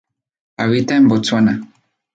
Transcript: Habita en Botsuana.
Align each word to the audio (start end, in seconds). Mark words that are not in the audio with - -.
Habita 0.57 0.95
en 0.95 1.07
Botsuana. 1.07 1.61